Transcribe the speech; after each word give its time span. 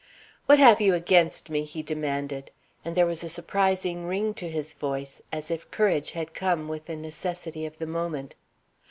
"What 0.47 0.57
have 0.57 0.81
you 0.81 0.95
against 0.95 1.51
me?" 1.51 1.63
he 1.63 1.83
demanded. 1.83 2.49
And 2.83 2.95
there 2.97 3.05
was 3.05 3.23
a 3.23 3.29
surprising 3.29 4.07
ring 4.07 4.33
to 4.33 4.49
his 4.49 4.73
voice, 4.73 5.21
as 5.31 5.51
if 5.51 5.69
courage 5.69 6.13
had 6.13 6.33
come 6.33 6.67
with 6.67 6.85
the 6.85 6.95
necessity 6.95 7.67
of 7.67 7.77
the 7.77 7.85
moment. 7.85 8.33